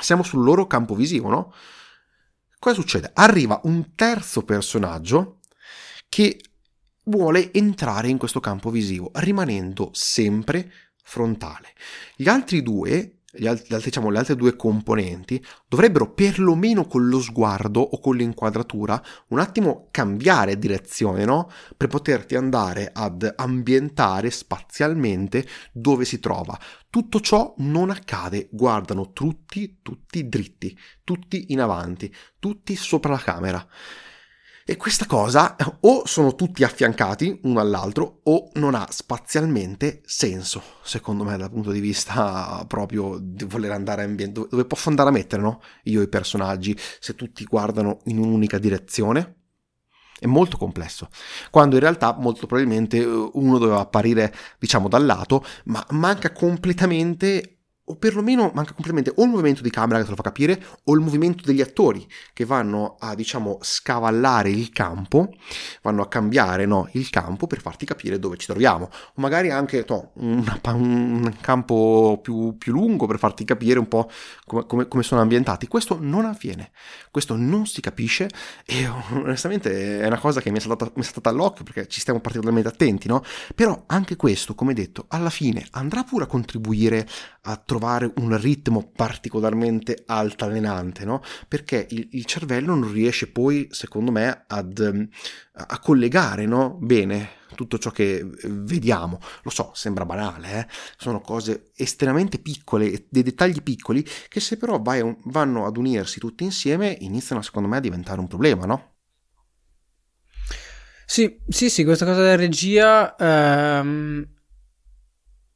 [0.00, 1.52] Siamo sul loro campo visivo, no?
[2.62, 3.10] Cosa succede?
[3.14, 5.40] Arriva un terzo personaggio
[6.08, 6.40] che
[7.06, 10.70] vuole entrare in questo campo visivo, rimanendo sempre
[11.02, 11.74] frontale.
[12.14, 17.98] Gli altri due altri, diciamo, le altre due componenti dovrebbero perlomeno con lo sguardo o
[17.98, 21.50] con l'inquadratura un attimo cambiare direzione, no?
[21.76, 26.58] Per poterti andare ad ambientare spazialmente dove si trova.
[26.90, 33.66] Tutto ciò non accade, guardano tutti, tutti dritti, tutti in avanti, tutti sopra la camera.
[34.64, 41.24] E questa cosa o sono tutti affiancati uno all'altro o non ha spazialmente senso, secondo
[41.24, 45.12] me, dal punto di vista proprio di voler andare a ambiente, dove posso andare a
[45.12, 45.60] mettere, no?
[45.84, 49.38] Io i personaggi, se tutti guardano in un'unica direzione.
[50.22, 51.08] È molto complesso,
[51.50, 57.51] quando in realtà molto probabilmente eh, uno doveva apparire, diciamo, dal lato, ma manca completamente
[57.84, 60.94] o perlomeno manca completamente o il movimento di camera che te lo fa capire o
[60.94, 65.32] il movimento degli attori che vanno a diciamo scavallare il campo
[65.82, 68.84] vanno a cambiare no, il campo per farti capire dove ci troviamo.
[68.84, 74.10] O magari anche no, un, un, campo più, più, lungo per farti capire un po'
[74.44, 75.66] come, come, come, sono ambientati.
[75.66, 76.70] Questo non avviene.
[77.10, 78.28] Questo non si capisce
[78.64, 82.00] e onestamente è una cosa che mi è stata, mi è stata all'occhio perché ci
[82.00, 83.22] stiamo particolarmente attenti no?
[83.54, 87.06] però anche questo come detto alla fine andrà pure a contribuire
[87.42, 91.22] a trovare un ritmo particolarmente altalenante, no?
[91.48, 95.08] Perché il, il cervello non riesce poi, secondo me, ad, ehm,
[95.52, 96.76] a collegare no?
[96.78, 99.18] bene tutto ciò che vediamo.
[99.42, 100.66] Lo so, sembra banale, eh?
[100.98, 106.44] sono cose estremamente piccole, dei dettagli piccoli che se però vai, vanno ad unirsi tutti
[106.44, 108.96] insieme iniziano secondo me a diventare un problema, no?
[111.06, 114.26] Sì, sì, sì, questa cosa della regia ehm,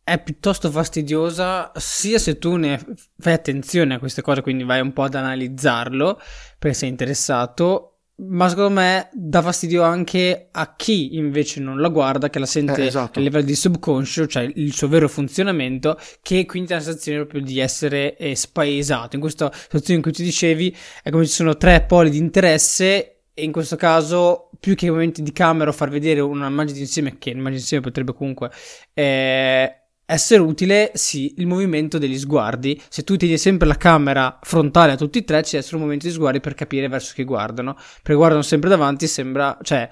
[0.09, 2.79] è piuttosto fastidiosa sia se tu ne
[3.19, 6.21] fai attenzione a queste cose, quindi vai un po' ad analizzarlo
[6.61, 12.31] perché sei interessato, ma secondo me dà fastidio anche a chi invece non la guarda,
[12.31, 13.19] che la sente Eh, esatto.
[13.19, 17.43] a livello di subconscio, cioè il suo vero funzionamento, che quindi ha la sensazione proprio
[17.43, 19.17] di essere eh, spaesato.
[19.17, 23.23] In questa situazione in cui ti dicevi è come ci sono tre poli di interesse
[23.35, 26.79] e in questo caso più che i momenti di camera o far vedere una immagine
[26.79, 28.53] insieme, che l'immagine insieme potrebbe comunque
[28.95, 32.81] eh, essere utile, sì, il movimento degli sguardi.
[32.89, 36.07] Se tu tieni sempre la camera frontale a tutti e tre, c'è essere un movimento
[36.07, 37.75] di sguardi per capire verso chi guardano.
[37.75, 39.89] Perché guardano sempre davanti, sembra, cioè,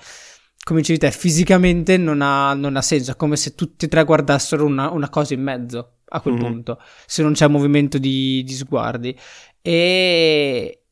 [0.63, 3.11] come dicevi te, fisicamente non ha, non ha senso.
[3.11, 6.41] È come se tutti e tre guardassero una, una cosa in mezzo a quel Mhm.
[6.41, 9.19] punto, se non c'è movimento di, di sguardi.
[9.61, 10.84] E.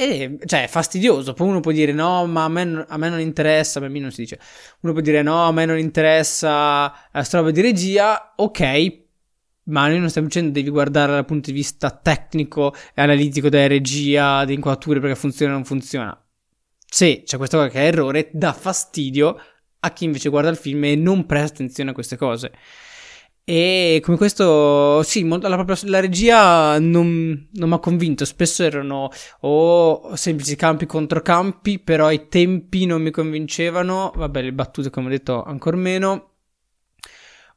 [0.00, 1.34] E, cioè, è fastidioso.
[1.34, 3.80] Poi uno può dire no, ma a me, a me non interessa.
[3.80, 4.40] Me non si dice.
[4.80, 8.32] Uno può dire no, a me non interessa la roba di regia.
[8.36, 9.02] Ok,
[9.64, 13.66] ma noi non stiamo dicendo devi guardare dal punto di vista tecnico e analitico della
[13.66, 16.18] regia, di inquadrature perché funziona o non funziona.
[16.86, 19.36] Se c'è questa cosa che è errore, dà fastidio
[19.80, 22.52] a chi invece guarda il film e non presta attenzione a queste cose.
[23.52, 28.24] E come questo, sì, molto- la, la regia non, non mi ha convinto.
[28.24, 29.10] Spesso erano
[29.40, 34.12] o semplici campi contro campi, però i tempi non mi convincevano.
[34.14, 36.28] Vabbè, le battute, come ho detto, ancora meno.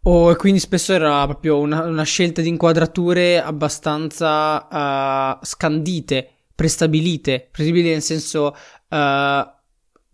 [0.06, 7.50] O e quindi spesso era proprio una, una scelta di inquadrature abbastanza eh, scandite, prestabilite,
[7.52, 8.56] prestabili nel senso
[8.90, 9.54] eh,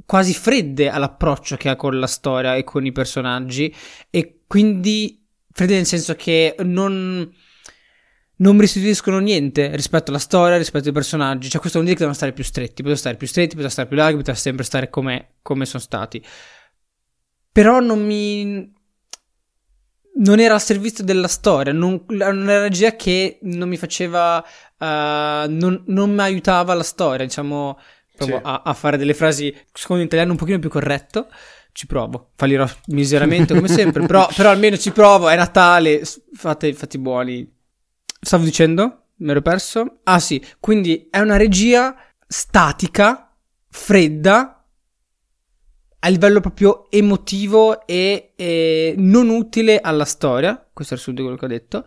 [0.05, 3.73] quasi fredde all'approccio che ha con la storia e con i personaggi
[4.09, 5.18] e quindi
[5.59, 7.29] fredde nel senso che non,
[8.37, 11.49] non mi restituiscono niente rispetto alla storia, rispetto ai personaggi.
[11.49, 12.75] Cioè, questo vuol dire che devono stare più stretti.
[12.75, 16.25] Potevano stare più stretti, potevano stare più larghi, potevano sempre stare come, come sono stati.
[17.51, 18.77] Però non mi.
[20.21, 21.73] Non era al servizio della storia.
[21.73, 24.41] Non, una regia che non mi faceva.
[24.43, 27.77] eh, non, non mi aiutava la storia, diciamo.
[28.17, 28.33] Sì.
[28.33, 31.27] a, a fare delle frasi, secondo italiano, un pochino più corretto.
[31.71, 32.31] Ci provo.
[32.35, 34.05] Fallirò miseramente come sempre.
[34.05, 35.29] però, però almeno ci provo.
[35.29, 36.01] È Natale.
[36.33, 37.57] Fate, fate i buoni.
[38.21, 39.05] Stavo dicendo?
[39.17, 39.99] Mi ero perso.
[40.03, 41.95] Ah sì, quindi è una regia
[42.27, 43.35] statica,
[43.69, 44.65] fredda,
[46.01, 50.69] a livello proprio emotivo e, e non utile alla storia.
[50.71, 51.85] Questo è il di quello che ho detto.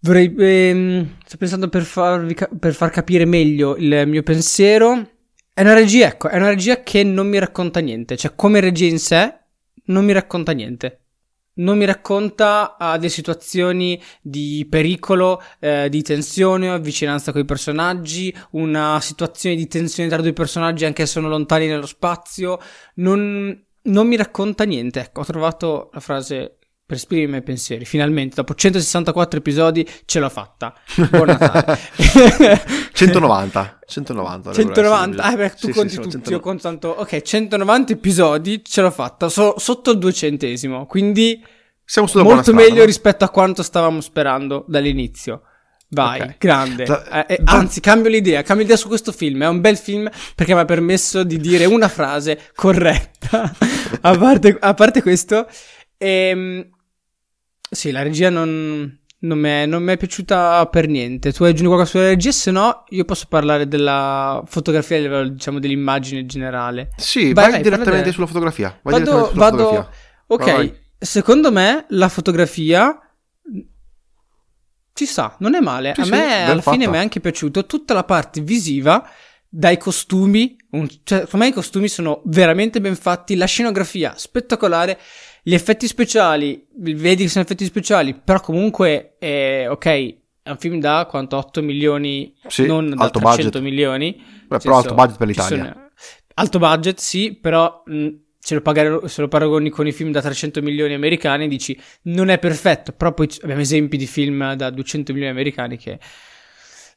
[0.00, 5.18] Vorrei, ehm, sto pensando per, farvi per far capire meglio il mio pensiero.
[5.60, 8.16] È una regia, ecco, è una regia che non mi racconta niente.
[8.16, 9.40] Cioè, come regia in sé,
[9.88, 11.00] non mi racconta niente.
[11.56, 18.34] Non mi racconta ah, delle situazioni di pericolo, eh, di tensione, vicinanza con i personaggi,
[18.52, 22.58] una situazione di tensione tra due personaggi anche se sono lontani nello spazio.
[22.94, 25.00] Non, non mi racconta niente.
[25.00, 26.59] Ecco, ho trovato la frase
[26.90, 27.84] per esprimere i miei pensieri.
[27.84, 30.74] Finalmente, dopo 164 episodi, ce l'ho fatta.
[31.08, 31.78] Buon Natale.
[32.92, 33.78] 190.
[33.86, 34.50] 190.
[34.50, 35.34] dovrebbero 190, essere.
[35.34, 36.30] ah, beh, tu Sì, sì, conti sono tutti, 190.
[36.30, 36.88] io conto tanto.
[36.88, 41.40] Ok, 190 episodi ce l'ho fatta, so- sotto il duecentesimo, quindi
[41.84, 42.84] Siamo sulla molto strada, meglio no?
[42.86, 45.42] rispetto a quanto stavamo sperando dall'inizio.
[45.90, 46.34] Vai, Ok.
[46.38, 46.84] grande.
[46.84, 49.42] Da- Eh, eh, da- anzi, cambio l'idea, cambio l'idea su questo film.
[49.44, 53.52] È un bel film perché mi ha permesso di dire una frase corretta.
[54.02, 55.46] a, parte, a parte questo,
[55.98, 56.68] ehm,
[57.70, 61.32] sì, la regia non, non mi è, non mi è piaciuta per niente.
[61.32, 62.32] Tu aggiungi qualcosa sulla regia?
[62.32, 66.90] Se no, io posso parlare della fotografia a livello, diciamo, dell'immagine generale.
[66.96, 68.78] Sì, Vai, vai, vai, direttamente sulla fotografia.
[68.82, 69.56] Vai Vado, direttamente sulla vado.
[69.64, 69.96] fotografia.
[70.26, 72.98] Ok, Vai, secondo me la fotografia
[74.92, 75.94] ci sta, non è male.
[75.94, 76.90] Sì, a sì, me ben alla fine fatta.
[76.90, 79.08] mi è anche piaciuto tutta la parte visiva,
[79.48, 80.56] dai costumi.
[80.72, 83.36] un- cioè, secondo me i costumi sono veramente ben fatti.
[83.36, 84.98] La scenografia spettacolare.
[85.42, 89.86] Gli effetti speciali, vedi che sono effetti speciali, però comunque, eh, ok,
[90.42, 93.62] è un film da quanto 8 milioni, Sì, non da alto 300 budget.
[93.62, 94.12] milioni.
[94.46, 95.56] Beh, però senso, alto budget per l'Italia.
[95.64, 95.88] sono-
[96.34, 100.22] Alto budget, sì, però mh, se, lo pagare- se lo paragoni con i film da
[100.22, 102.92] 300 milioni americani, dici non è perfetto.
[102.92, 105.98] Però poi abbiamo esempi di film da 200 milioni americani che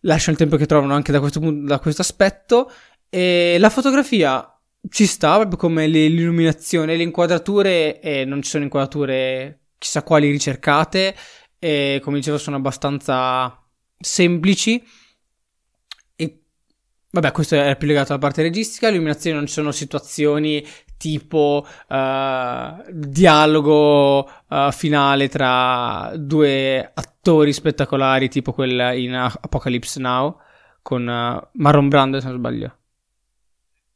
[0.01, 2.71] lasciano il tempo che trovano anche da questo, punto, da questo aspetto.
[3.09, 4.47] E la fotografia
[4.89, 11.15] ci sta, proprio come l'illuminazione, le inquadrature, e non ci sono inquadrature chissà quali ricercate,
[11.59, 13.57] e come dicevo sono abbastanza
[13.97, 14.83] semplici.
[16.15, 16.41] E
[17.09, 18.89] vabbè, questo è più legato alla parte registica.
[18.89, 20.65] L'illuminazione non ci sono situazioni
[20.97, 30.37] tipo eh, dialogo eh, finale tra due attori spettacolari, tipo quella in Apocalypse Now
[30.81, 32.77] con eh, Marlon Brando, se non sbaglio.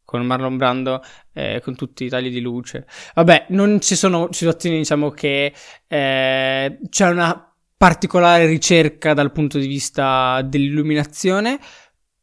[0.08, 1.04] Con Marlon Brando
[1.34, 2.88] eh, con tutti i tagli di luce.
[3.14, 5.54] Vabbè, non ci sono situazioni, diciamo, che
[5.86, 11.60] eh, c'è una particolare ricerca dal punto di vista dell'illuminazione,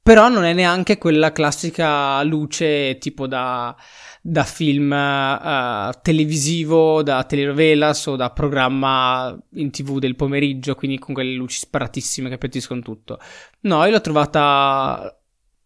[0.02, 3.76] però non è neanche quella classica luce tipo da,
[4.22, 11.12] da film uh, televisivo, da telenovelas o da programma in tv del pomeriggio, quindi con
[11.12, 13.18] quelle luci sparatissime che appetiscono tutto.
[13.60, 15.14] No, io l'ho trovata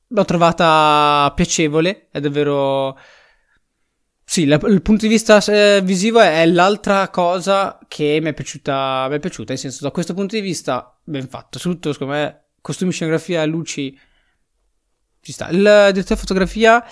[0.09, 2.99] l'ho trovata piacevole, è davvero
[4.31, 8.35] sì, la, il punto di vista eh, visivo è, è, l'altra cosa che mi è
[8.35, 12.13] piaciuta, mi è piaciuta, nel senso da questo punto di vista ben fatto, soprattutto secondo
[12.13, 13.99] me costumi, scenografia, luci
[15.23, 15.49] ci sta.
[15.49, 16.85] Il direttore di fotografia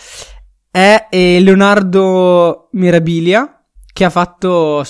[0.70, 3.62] è eh, Leonardo Mirabilia,
[3.92, 4.82] che ha fatto,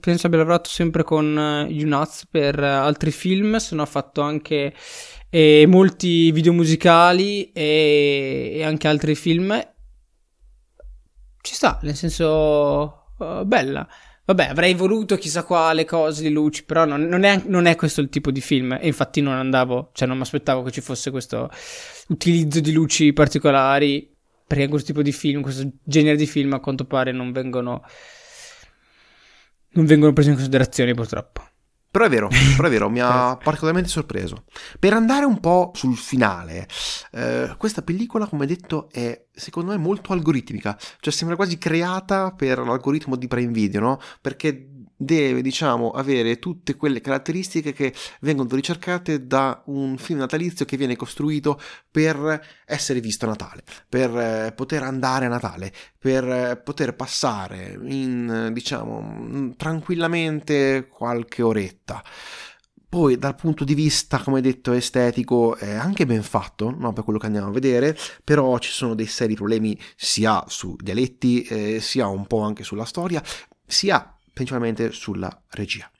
[0.00, 4.22] penso abbia lavorato sempre con uh, Unaz per uh, altri film, se no ha fatto
[4.22, 4.74] anche
[5.34, 9.58] eh, molti video musicali e, e, anche altri film.
[11.40, 13.88] Ci sta, nel senso, uh, bella.
[14.26, 18.02] Vabbè, avrei voluto chissà quale cose di luci, però non, non, è, non, è, questo
[18.02, 18.72] il tipo di film.
[18.78, 21.50] E infatti non andavo, cioè non mi aspettavo che ci fosse questo
[22.08, 24.14] utilizzo di luci particolari.
[24.46, 27.82] Perché questo tipo di film, questo genere di film, a quanto pare non vengono.
[29.70, 31.51] Non vengono presi in considerazione, purtroppo.
[31.92, 34.44] Però è vero, però è vero, mi ha particolarmente sorpreso.
[34.78, 36.66] Per andare un po' sul finale,
[37.12, 42.60] eh, questa pellicola, come detto, è secondo me molto algoritmica, cioè sembra quasi creata per
[42.60, 44.00] l'algoritmo di Prime Video, no?
[44.22, 44.68] Perché
[45.04, 50.96] deve, diciamo, avere tutte quelle caratteristiche che vengono ricercate da un film natalizio che viene
[50.96, 56.94] costruito per essere visto a Natale, per eh, poter andare a Natale, per eh, poter
[56.94, 62.02] passare in, diciamo, tranquillamente qualche oretta.
[62.92, 66.92] Poi dal punto di vista, come detto, estetico è anche ben fatto, no?
[66.92, 71.42] per quello che andiamo a vedere, però ci sono dei seri problemi sia su dialetti,
[71.42, 73.22] eh, sia un po' anche sulla storia,
[73.66, 75.90] sia principalmente sulla regia.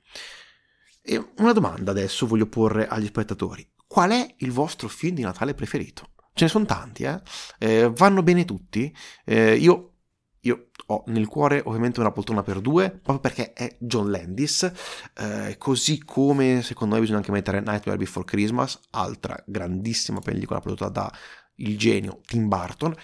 [1.02, 3.68] E una domanda adesso voglio porre agli spettatori.
[3.86, 6.10] Qual è il vostro film di Natale preferito?
[6.34, 7.20] Ce ne sono tanti, eh?
[7.58, 8.94] eh vanno bene tutti.
[9.24, 9.94] Eh, io,
[10.40, 14.70] io, ho nel cuore ovviamente una poltrona per due, proprio perché è John Landis,
[15.18, 20.88] eh, così come secondo me bisogna anche mettere Nightmare Before Christmas, altra grandissima pellicola prodotta
[20.88, 21.12] da
[21.56, 22.94] il genio Tim Burton.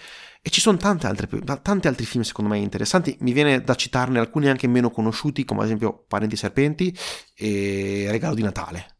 [0.41, 1.27] E ci sono tanti altri,
[1.61, 5.59] tanti altri film secondo me interessanti, mi viene da citarne alcuni anche meno conosciuti, come
[5.59, 6.97] ad esempio Parenti Serpenti
[7.35, 8.97] e Regalo di Natale.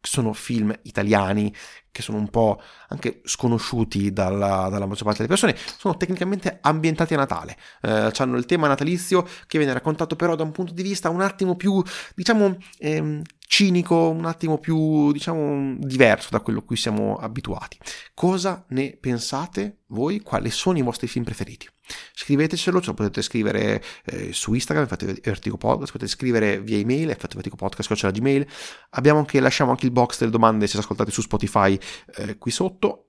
[0.00, 1.54] Sono film italiani
[1.92, 7.14] che sono un po' anche sconosciuti dalla, dalla maggior parte delle persone, sono tecnicamente ambientati
[7.14, 7.56] a Natale.
[7.82, 11.20] Eh, hanno il tema natalizio che viene raccontato però da un punto di vista un
[11.20, 11.82] attimo più,
[12.14, 13.22] diciamo, ehm,
[13.52, 17.76] cinico, un attimo più, diciamo, diverso da quello a cui siamo abituati.
[18.14, 20.20] Cosa ne pensate voi?
[20.22, 21.68] Quali sono i vostri film preferiti?
[22.14, 27.14] Scrivetecelo, ce lo potete scrivere eh, su Instagram, fate Vertigo Podcast, potete scrivere via email,
[27.18, 28.46] fate Vertigo Podcast, c'è la Gmail.
[28.90, 31.78] Abbiamo anche, lasciamo anche il box delle domande se ascoltate su Spotify
[32.16, 33.06] eh, qui sotto.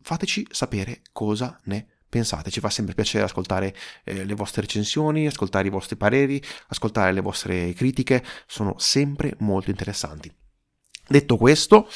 [0.00, 3.74] Fateci sapere cosa ne pensate ci fa sempre piacere ascoltare
[4.04, 9.70] eh, le vostre recensioni, ascoltare i vostri pareri, ascoltare le vostre critiche, sono sempre molto
[9.70, 10.32] interessanti.
[11.08, 11.88] Detto questo,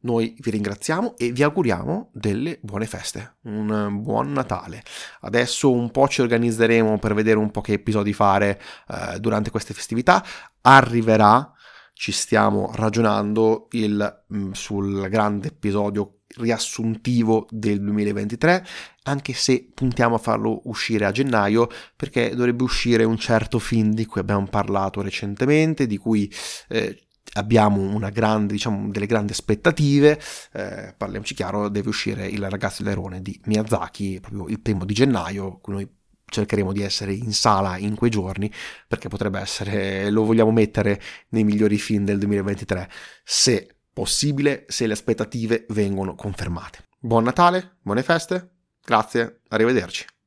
[0.00, 4.82] noi vi ringraziamo e vi auguriamo delle buone feste, un buon Natale.
[5.20, 9.74] Adesso un po' ci organizzeremo per vedere un po' che episodi fare eh, durante queste
[9.74, 10.24] festività.
[10.62, 11.51] Arriverà,
[11.92, 18.66] ci stiamo ragionando il, mm, sul grande episodio riassuntivo del 2023,
[19.04, 24.06] anche se puntiamo a farlo uscire a gennaio, perché dovrebbe uscire un certo film di
[24.06, 26.32] cui abbiamo parlato recentemente, di cui
[26.68, 30.20] eh, abbiamo grande, diciamo, delle grandi aspettative.
[30.52, 35.58] Eh, parliamoci chiaro, deve uscire Il ragazzo dell'airone di Miyazaki proprio il primo di gennaio,
[35.60, 35.88] cui noi
[36.32, 38.50] cercheremo di essere in sala in quei giorni
[38.88, 42.90] perché potrebbe essere, lo vogliamo mettere nei migliori film del 2023
[43.22, 46.86] se possibile se le aspettative vengono confermate.
[46.98, 48.48] Buon Natale, buone feste,
[48.82, 50.06] grazie, arrivederci.